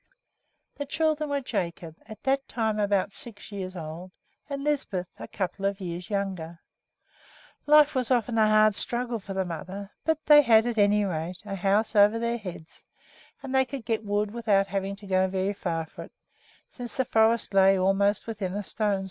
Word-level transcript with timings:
The 0.77 0.87
children 0.87 1.29
were 1.29 1.41
Jacob, 1.41 1.95
at 2.07 2.23
that 2.23 2.47
time 2.47 2.79
about 2.79 3.11
six 3.11 3.51
years 3.51 3.75
old, 3.77 4.09
and 4.49 4.63
Lisbeth, 4.63 5.05
a 5.19 5.27
couple 5.27 5.63
of 5.63 5.79
years 5.79 6.09
younger. 6.09 6.59
Life 7.67 7.93
was 7.93 8.09
often 8.09 8.39
a 8.39 8.49
hard 8.49 8.73
struggle 8.73 9.19
for 9.19 9.35
the 9.35 9.45
mother; 9.45 9.91
but 10.03 10.17
they 10.25 10.41
had, 10.41 10.65
at 10.65 10.79
any 10.79 11.05
rate, 11.05 11.37
a 11.45 11.53
house 11.55 11.95
over 11.95 12.17
their 12.17 12.37
heads, 12.39 12.83
and 13.43 13.53
they 13.53 13.63
could 13.63 13.85
get 13.85 14.03
wood 14.03 14.31
without 14.31 14.65
having 14.65 14.95
to 14.95 15.05
go 15.05 15.27
very 15.27 15.53
far 15.53 15.85
for 15.85 16.05
it, 16.05 16.13
since 16.67 16.97
the 16.97 17.05
forest 17.05 17.53
lay 17.53 17.77
almost 17.77 18.25
within 18.25 18.55
a 18.55 18.63
stone's 18.63 18.73
throw. 18.95 18.99